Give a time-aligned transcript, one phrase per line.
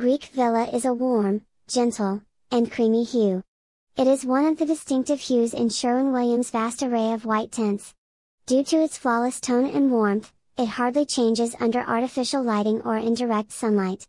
[0.00, 3.42] Greek Villa is a warm, gentle, and creamy hue.
[3.98, 7.92] It is one of the distinctive hues in Sherwin-Williams' vast array of white tints.
[8.46, 13.52] Due to its flawless tone and warmth, it hardly changes under artificial lighting or indirect
[13.52, 14.06] sunlight.